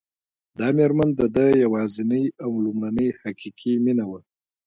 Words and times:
دا 0.59 0.67
مېرمن 0.77 1.09
د 1.19 1.21
ده 1.35 1.45
یوازېنۍ 1.63 2.25
او 2.43 2.51
لومړنۍ 2.65 3.09
حقیقي 3.21 3.73
مینه 3.85 4.05
وه 4.09 4.19